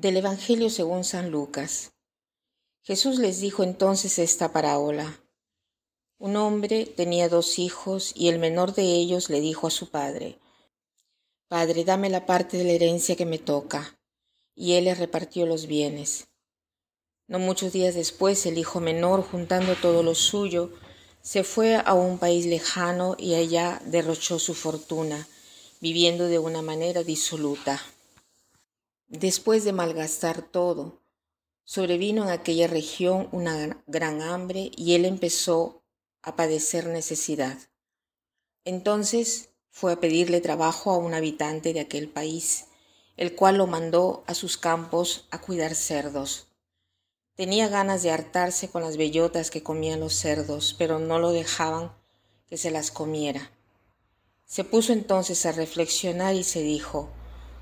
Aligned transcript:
Del 0.00 0.16
Evangelio 0.16 0.70
según 0.70 1.02
San 1.02 1.32
Lucas. 1.32 1.90
Jesús 2.82 3.18
les 3.18 3.40
dijo 3.40 3.64
entonces 3.64 4.20
esta 4.20 4.52
parábola. 4.52 5.20
Un 6.18 6.36
hombre 6.36 6.86
tenía 6.86 7.28
dos 7.28 7.58
hijos 7.58 8.12
y 8.14 8.28
el 8.28 8.38
menor 8.38 8.74
de 8.74 8.84
ellos 8.84 9.28
le 9.28 9.40
dijo 9.40 9.66
a 9.66 9.72
su 9.72 9.90
padre, 9.90 10.38
Padre, 11.48 11.82
dame 11.82 12.10
la 12.10 12.26
parte 12.26 12.58
de 12.58 12.62
la 12.62 12.74
herencia 12.74 13.16
que 13.16 13.26
me 13.26 13.40
toca. 13.40 13.98
Y 14.54 14.74
él 14.74 14.84
le 14.84 14.94
repartió 14.94 15.46
los 15.46 15.66
bienes. 15.66 16.28
No 17.26 17.40
muchos 17.40 17.72
días 17.72 17.96
después 17.96 18.46
el 18.46 18.56
hijo 18.56 18.78
menor, 18.78 19.24
juntando 19.28 19.74
todo 19.74 20.04
lo 20.04 20.14
suyo, 20.14 20.70
se 21.22 21.42
fue 21.42 21.74
a 21.74 21.94
un 21.94 22.18
país 22.18 22.46
lejano 22.46 23.16
y 23.18 23.34
allá 23.34 23.82
derrochó 23.84 24.38
su 24.38 24.54
fortuna, 24.54 25.26
viviendo 25.80 26.28
de 26.28 26.38
una 26.38 26.62
manera 26.62 27.02
disoluta. 27.02 27.82
Después 29.08 29.64
de 29.64 29.72
malgastar 29.72 30.42
todo, 30.42 31.00
sobrevino 31.64 32.24
en 32.24 32.28
aquella 32.28 32.66
región 32.66 33.30
una 33.32 33.82
gran 33.86 34.20
hambre 34.20 34.70
y 34.76 34.94
él 34.96 35.06
empezó 35.06 35.82
a 36.20 36.36
padecer 36.36 36.86
necesidad. 36.88 37.56
Entonces 38.66 39.48
fue 39.70 39.94
a 39.94 40.00
pedirle 40.00 40.42
trabajo 40.42 40.90
a 40.90 40.98
un 40.98 41.14
habitante 41.14 41.72
de 41.72 41.80
aquel 41.80 42.10
país, 42.10 42.66
el 43.16 43.34
cual 43.34 43.56
lo 43.56 43.66
mandó 43.66 44.24
a 44.26 44.34
sus 44.34 44.58
campos 44.58 45.26
a 45.30 45.40
cuidar 45.40 45.74
cerdos. 45.74 46.48
Tenía 47.34 47.68
ganas 47.68 48.02
de 48.02 48.10
hartarse 48.10 48.68
con 48.68 48.82
las 48.82 48.98
bellotas 48.98 49.50
que 49.50 49.62
comían 49.62 50.00
los 50.00 50.12
cerdos, 50.16 50.74
pero 50.76 50.98
no 50.98 51.18
lo 51.18 51.32
dejaban 51.32 51.96
que 52.46 52.58
se 52.58 52.70
las 52.70 52.90
comiera. 52.90 53.52
Se 54.44 54.64
puso 54.64 54.92
entonces 54.92 55.46
a 55.46 55.52
reflexionar 55.52 56.34
y 56.34 56.44
se 56.44 56.60
dijo, 56.60 57.08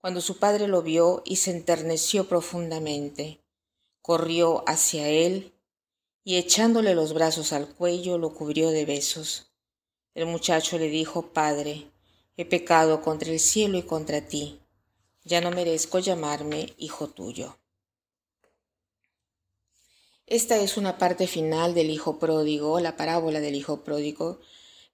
cuando 0.00 0.20
su 0.20 0.38
padre 0.38 0.68
lo 0.68 0.82
vio 0.82 1.22
y 1.24 1.36
se 1.36 1.50
enterneció 1.50 2.28
profundamente, 2.28 3.42
corrió 4.00 4.62
hacia 4.68 5.08
él 5.08 5.54
y 6.24 6.36
echándole 6.36 6.94
los 6.94 7.14
brazos 7.14 7.52
al 7.52 7.68
cuello 7.68 8.18
lo 8.18 8.32
cubrió 8.32 8.70
de 8.70 8.84
besos. 8.84 9.50
El 10.14 10.26
muchacho 10.26 10.78
le 10.78 10.88
dijo, 10.88 11.32
Padre, 11.32 11.90
he 12.36 12.44
pecado 12.44 13.02
contra 13.02 13.30
el 13.30 13.40
cielo 13.40 13.78
y 13.78 13.82
contra 13.82 14.26
ti, 14.26 14.60
ya 15.24 15.40
no 15.40 15.50
merezco 15.50 15.98
llamarme 15.98 16.74
hijo 16.78 17.08
tuyo. 17.08 17.58
Esta 20.26 20.58
es 20.58 20.76
una 20.76 20.98
parte 20.98 21.26
final 21.26 21.72
del 21.72 21.88
Hijo 21.88 22.18
Pródigo, 22.18 22.80
la 22.80 22.98
parábola 22.98 23.40
del 23.40 23.54
Hijo 23.54 23.82
Pródigo, 23.82 24.40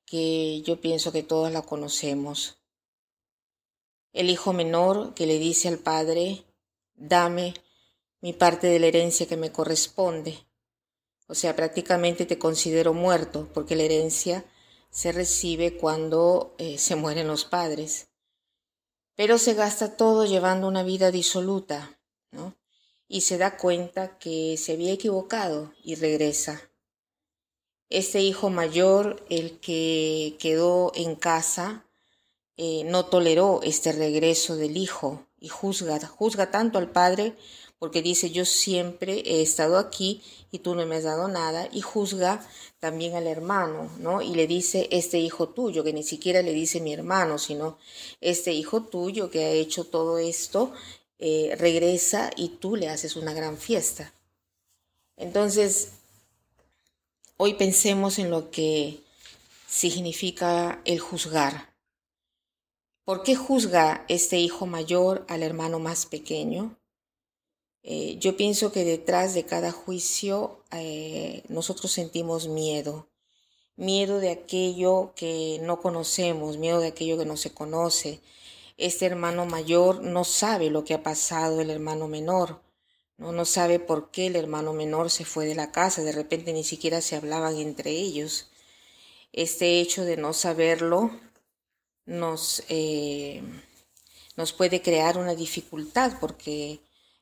que 0.06 0.62
yo 0.62 0.80
pienso 0.80 1.11
que 1.11 1.24
todos 1.24 1.50
la 1.50 1.62
conocemos 1.62 2.64
el 4.14 4.30
hijo 4.30 4.52
menor 4.52 5.13
que 5.13 5.27
le 5.27 5.39
dice 5.39 5.69
al 5.69 5.79
padre, 5.79 6.45
dame 6.95 7.52
mi 8.20 8.33
parte 8.33 8.69
de 8.69 8.79
la 8.79 8.86
herencia 8.86 9.27
que 9.27 9.36
me 9.36 9.52
corresponde. 9.52 10.39
O 11.27 11.35
sea, 11.35 11.57
prácticamente 11.57 12.24
te 12.24 12.39
considero 12.39 12.95
muerto, 12.95 13.48
porque 13.53 13.77
la 13.77 13.83
herencia 13.83 14.45
se 14.89 15.11
recibe 15.11 15.77
cuando 15.77 16.55
eh, 16.58 16.79
se 16.79 16.95
mueren 16.95 17.27
los 17.27 17.45
padres. 17.45 18.07
Pero 19.17 19.36
se 19.39 19.55
gasta 19.55 19.97
todo 19.97 20.24
llevando 20.24 20.69
una 20.69 20.85
vida 20.85 21.11
disoluta, 21.11 21.98
¿no? 22.30 22.55
Y 23.08 23.23
se 23.23 23.36
da 23.36 23.57
cuenta 23.57 24.17
que 24.19 24.57
se 24.57 24.73
había 24.73 24.92
equivocado 24.92 25.73
y 25.83 25.97
regresa. 25.97 26.63
Este 27.91 28.20
hijo 28.20 28.48
mayor, 28.48 29.24
el 29.29 29.58
que 29.58 30.36
quedó 30.39 30.92
en 30.95 31.17
casa, 31.17 31.85
eh, 32.57 32.83
no 32.85 33.07
toleró 33.07 33.61
este 33.63 33.92
regreso 33.92 34.57
del 34.57 34.77
hijo 34.77 35.27
y 35.41 35.48
juzga, 35.48 35.98
juzga 36.07 36.51
tanto 36.51 36.79
al 36.79 36.91
padre 36.91 37.35
porque 37.79 38.01
dice 38.01 38.31
yo 38.31 38.45
siempre 38.45 39.23
he 39.27 39.42
estado 39.42 39.77
aquí 39.77 40.23
y 40.51 40.61
tú 40.61 40.75
no 40.75 40.87
me 40.87 40.97
has 40.97 41.05
dado 41.05 41.29
nada 41.29 41.69
y 41.73 41.81
juzga 41.81 42.47
también 42.79 43.15
al 43.15 43.27
hermano, 43.27 43.91
¿no? 43.98 44.23
Y 44.23 44.35
le 44.35 44.47
dice 44.47 44.89
este 44.91 45.19
hijo 45.19 45.48
tuyo, 45.48 45.83
que 45.85 45.92
ni 45.92 46.03
siquiera 46.03 46.42
le 46.42 46.53
dice 46.53 46.81
mi 46.81 46.92
hermano, 46.92 47.39
sino 47.39 47.79
este 48.20 48.53
hijo 48.53 48.85
tuyo 48.85 49.31
que 49.31 49.45
ha 49.45 49.51
hecho 49.51 49.85
todo 49.85 50.19
esto, 50.19 50.73
eh, 51.19 51.57
regresa 51.59 52.31
y 52.36 52.51
tú 52.51 52.77
le 52.77 52.89
haces 52.89 53.17
una 53.17 53.35
gran 53.35 53.59
fiesta. 53.59 54.15
Entonces, 55.17 55.91
hoy 57.36 57.55
pensemos 57.55 58.19
en 58.19 58.31
lo 58.31 58.51
que 58.51 59.01
significa 59.69 60.81
el 60.85 61.01
juzgar. 61.01 61.73
¿Por 63.05 63.23
qué 63.23 63.37
juzga 63.37 64.07
este 64.09 64.39
hijo 64.39 64.65
mayor 64.65 65.27
al 65.29 65.42
hermano 65.42 65.79
más 65.79 66.07
pequeño? 66.07 66.79
Eh, 67.83 68.17
yo 68.19 68.35
pienso 68.35 68.73
que 68.73 68.83
detrás 68.83 69.35
de 69.35 69.45
cada 69.45 69.73
juicio 69.73 70.63
eh, 70.70 71.42
nosotros 71.48 71.92
sentimos 71.92 72.48
miedo, 72.48 73.11
miedo 73.77 74.20
de 74.20 74.31
aquello 74.31 75.13
que 75.17 75.61
no 75.63 75.83
conocemos, 75.83 76.57
miedo 76.57 76.81
de 76.81 76.89
aquello 76.89 77.19
que 77.19 77.27
no 77.27 77.37
se 77.37 77.53
conoce. 77.53 78.20
Este 78.79 79.05
hermano 79.05 79.45
mayor 79.45 80.03
no 80.03 80.25
sabe 80.25 80.71
lo 80.71 80.85
que 80.85 80.95
ha 80.95 81.03
pasado 81.03 81.61
el 81.61 81.69
hermano 81.69 82.09
menor, 82.09 82.63
no, 83.19 83.33
no 83.33 83.45
sabe 83.45 83.81
por 83.81 84.13
qué 84.13 84.29
el 84.29 84.36
hermano 84.36 84.73
menor 84.73 85.11
se 85.11 85.27
fue 85.27 85.45
de 85.45 85.55
la 85.55 85.73
casa, 85.73 86.03
de 86.03 86.13
repente 86.13 86.55
ni 86.55 86.65
siquiera 86.65 87.03
se 87.03 87.17
hablaban 87.17 87.57
entre 87.59 87.91
ellos. 87.91 88.51
Este 89.35 89.81
hecho 89.81 90.07
de 90.07 90.17
no 90.17 90.33
saberlo 90.33 91.11
nos, 92.07 92.63
eh, 92.69 93.42
nos 94.37 94.53
puede 94.53 94.83
crear 94.83 95.19
una 95.19 95.35
dificultad 95.35 96.19
porque 96.20 96.81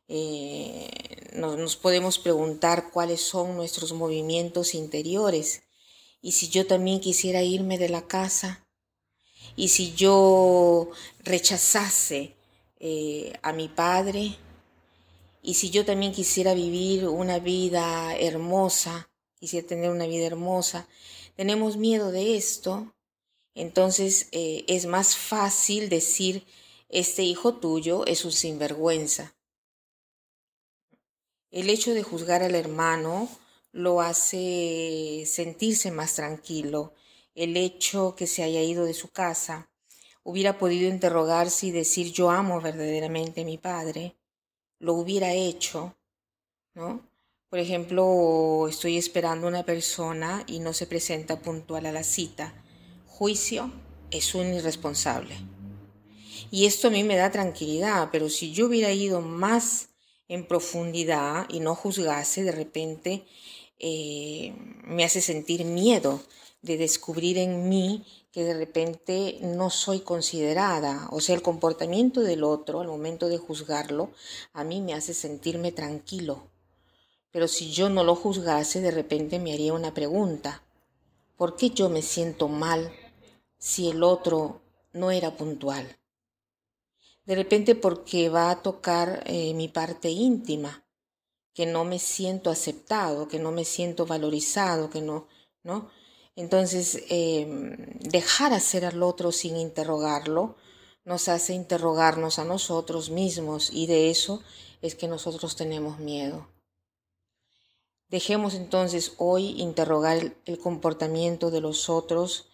eh, 0.08 0.90
nos, 1.34 1.76
podemos 1.76 2.18
preguntar 2.18 2.90
cuáles 2.90 3.20
son 3.20 3.56
nuestros 3.56 3.92
movimientos 3.92 4.74
interiores. 4.74 5.62
Y 6.20 6.32
si 6.32 6.48
yo 6.48 6.66
también 6.66 7.00
quisiera 7.00 7.42
irme 7.42 7.78
de 7.78 7.88
la 7.88 8.06
casa 8.06 8.66
y 9.56 9.68
si 9.68 9.92
yo 9.94 10.90
rechazase 11.20 12.36
eh, 12.78 13.32
a 13.42 13.52
mi 13.52 13.68
padre 13.68 14.36
y 15.42 15.54
si 15.54 15.70
yo 15.70 15.84
también 15.84 16.12
quisiera 16.12 16.54
vivir 16.54 17.08
una 17.08 17.38
vida 17.38 18.16
hermosa, 18.16 19.10
quisiera 19.38 19.66
tener 19.66 19.90
una 19.90 20.06
vida 20.06 20.26
hermosa, 20.26 20.86
tenemos 21.36 21.76
miedo 21.76 22.12
de 22.12 22.36
esto 22.36 22.94
entonces 23.54 24.28
eh, 24.32 24.64
es 24.68 24.86
más 24.86 25.16
fácil 25.16 25.88
decir, 25.88 26.44
este 26.88 27.22
hijo 27.22 27.54
tuyo 27.54 28.06
es 28.06 28.24
un 28.24 28.32
sinvergüenza. 28.32 29.34
El 31.50 31.68
hecho 31.68 31.92
de 31.92 32.02
juzgar 32.02 32.42
al 32.42 32.54
hermano 32.54 33.28
lo 33.72 34.00
hace 34.00 35.24
sentirse 35.26 35.90
más 35.90 36.14
tranquilo. 36.14 36.94
El 37.34 37.56
hecho 37.56 38.14
que 38.16 38.26
se 38.26 38.42
haya 38.42 38.62
ido 38.62 38.84
de 38.84 38.94
su 38.94 39.08
casa 39.08 39.70
hubiera 40.22 40.58
podido 40.58 40.88
interrogarse 40.88 41.66
y 41.66 41.70
decir 41.72 42.12
yo 42.12 42.30
amo 42.30 42.60
verdaderamente 42.60 43.42
a 43.42 43.44
mi 43.44 43.58
padre, 43.58 44.16
lo 44.78 44.94
hubiera 44.94 45.32
hecho, 45.32 45.96
¿no? 46.74 47.06
Por 47.48 47.58
ejemplo, 47.58 48.66
estoy 48.68 48.96
esperando 48.96 49.46
a 49.46 49.50
una 49.50 49.64
persona 49.64 50.44
y 50.46 50.60
no 50.60 50.72
se 50.72 50.86
presenta 50.86 51.40
puntual 51.40 51.84
a 51.84 51.92
la 51.92 52.02
cita 52.02 52.61
juicio 53.22 53.70
es 54.10 54.34
un 54.34 54.52
irresponsable. 54.52 55.36
Y 56.50 56.66
esto 56.66 56.88
a 56.88 56.90
mí 56.90 57.04
me 57.04 57.14
da 57.14 57.30
tranquilidad, 57.30 58.08
pero 58.10 58.28
si 58.28 58.52
yo 58.52 58.66
hubiera 58.66 58.90
ido 58.90 59.20
más 59.20 59.90
en 60.26 60.44
profundidad 60.44 61.46
y 61.48 61.60
no 61.60 61.76
juzgase, 61.76 62.42
de 62.42 62.50
repente 62.50 63.24
eh, 63.78 64.52
me 64.82 65.04
hace 65.04 65.20
sentir 65.20 65.64
miedo 65.64 66.20
de 66.62 66.76
descubrir 66.76 67.38
en 67.38 67.68
mí 67.68 68.04
que 68.32 68.42
de 68.42 68.54
repente 68.54 69.38
no 69.40 69.70
soy 69.70 70.00
considerada. 70.00 71.06
O 71.12 71.20
sea, 71.20 71.36
el 71.36 71.42
comportamiento 71.42 72.22
del 72.22 72.42
otro 72.42 72.80
al 72.80 72.88
momento 72.88 73.28
de 73.28 73.38
juzgarlo 73.38 74.10
a 74.52 74.64
mí 74.64 74.80
me 74.80 74.94
hace 74.94 75.14
sentirme 75.14 75.70
tranquilo. 75.70 76.50
Pero 77.30 77.46
si 77.46 77.70
yo 77.70 77.88
no 77.88 78.02
lo 78.02 78.16
juzgase, 78.16 78.80
de 78.80 78.90
repente 78.90 79.38
me 79.38 79.52
haría 79.52 79.74
una 79.74 79.94
pregunta. 79.94 80.64
¿Por 81.36 81.54
qué 81.54 81.70
yo 81.70 81.88
me 81.88 82.02
siento 82.02 82.48
mal 82.48 82.92
si 83.62 83.88
el 83.88 84.02
otro 84.02 84.60
no 84.92 85.12
era 85.12 85.36
puntual. 85.36 85.96
De 87.24 87.36
repente 87.36 87.76
porque 87.76 88.28
va 88.28 88.50
a 88.50 88.60
tocar 88.60 89.22
eh, 89.24 89.54
mi 89.54 89.68
parte 89.68 90.10
íntima, 90.10 90.84
que 91.54 91.64
no 91.64 91.84
me 91.84 92.00
siento 92.00 92.50
aceptado, 92.50 93.28
que 93.28 93.38
no 93.38 93.52
me 93.52 93.64
siento 93.64 94.04
valorizado, 94.04 94.90
que 94.90 95.00
no, 95.00 95.28
¿no? 95.62 95.88
Entonces, 96.34 97.04
em, 97.08 97.76
dejar 98.00 98.52
hacer 98.52 98.84
al 98.84 99.00
otro 99.00 99.30
sin 99.30 99.56
interrogarlo 99.56 100.56
nos 101.04 101.28
hace 101.28 101.52
interrogarnos 101.54 102.40
a 102.40 102.44
nosotros 102.44 103.10
mismos 103.10 103.70
y 103.72 103.86
de 103.86 104.10
eso 104.10 104.42
es 104.80 104.96
que 104.96 105.06
nosotros 105.06 105.54
tenemos 105.54 106.00
miedo. 106.00 106.48
Dejemos 108.08 108.54
entonces 108.54 109.12
hoy 109.18 109.60
interrogar 109.60 110.34
el, 110.44 110.58
comportamiento 110.58 111.50
de 111.50 111.60
los 111.60 111.88
otros 111.88 112.51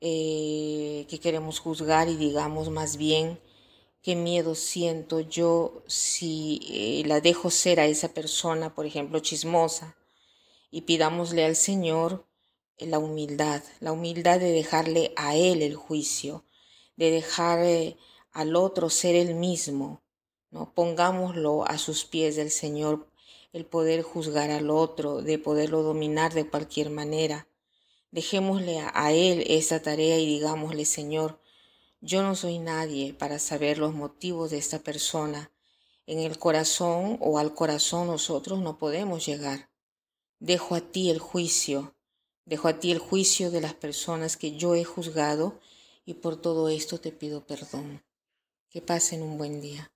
eh, 0.00 1.06
que 1.08 1.18
queremos 1.20 1.58
juzgar 1.60 2.08
y 2.08 2.16
digamos 2.16 2.70
más 2.70 2.96
bien 2.96 3.40
qué 4.02 4.14
miedo 4.14 4.54
siento 4.54 5.20
yo 5.20 5.82
si 5.86 6.60
eh, 6.70 7.02
la 7.06 7.20
dejo 7.20 7.50
ser 7.50 7.80
a 7.80 7.86
esa 7.86 8.14
persona, 8.14 8.74
por 8.74 8.86
ejemplo, 8.86 9.18
chismosa, 9.20 9.96
y 10.70 10.82
pidámosle 10.82 11.44
al 11.44 11.56
Señor 11.56 12.26
la 12.78 12.98
humildad, 12.98 13.62
la 13.80 13.92
humildad 13.92 14.38
de 14.38 14.52
dejarle 14.52 15.12
a 15.16 15.34
Él 15.34 15.62
el 15.62 15.74
juicio, 15.74 16.44
de 16.96 17.10
dejar 17.10 17.64
eh, 17.64 17.96
al 18.32 18.54
otro 18.54 18.90
ser 18.90 19.16
el 19.16 19.34
mismo, 19.34 20.02
¿no? 20.50 20.72
Pongámoslo 20.74 21.64
a 21.66 21.76
sus 21.78 22.04
pies 22.04 22.36
del 22.36 22.50
Señor, 22.50 23.08
el 23.52 23.64
poder 23.64 24.02
juzgar 24.02 24.50
al 24.50 24.70
otro, 24.70 25.22
de 25.22 25.38
poderlo 25.38 25.82
dominar 25.82 26.34
de 26.34 26.48
cualquier 26.48 26.90
manera. 26.90 27.47
Dejémosle 28.10 28.80
a 28.94 29.12
Él 29.12 29.44
esa 29.48 29.82
tarea 29.82 30.18
y 30.18 30.26
digámosle, 30.26 30.84
Señor, 30.84 31.40
yo 32.00 32.22
no 32.22 32.34
soy 32.36 32.58
nadie 32.58 33.12
para 33.12 33.38
saber 33.38 33.78
los 33.78 33.92
motivos 33.92 34.50
de 34.50 34.58
esta 34.58 34.78
persona. 34.78 35.50
En 36.06 36.20
el 36.20 36.38
corazón 36.38 37.18
o 37.20 37.38
al 37.38 37.54
corazón 37.54 38.06
nosotros 38.06 38.60
no 38.60 38.78
podemos 38.78 39.26
llegar. 39.26 39.70
Dejo 40.38 40.74
a 40.74 40.80
ti 40.80 41.10
el 41.10 41.18
juicio, 41.18 41.94
dejo 42.44 42.68
a 42.68 42.80
ti 42.80 42.92
el 42.92 42.98
juicio 42.98 43.50
de 43.50 43.60
las 43.60 43.74
personas 43.74 44.36
que 44.36 44.56
yo 44.56 44.74
he 44.74 44.84
juzgado 44.84 45.60
y 46.06 46.14
por 46.14 46.40
todo 46.40 46.68
esto 46.68 46.98
te 46.98 47.12
pido 47.12 47.46
perdón. 47.46 48.02
Que 48.70 48.80
pasen 48.80 49.22
un 49.22 49.36
buen 49.36 49.60
día. 49.60 49.92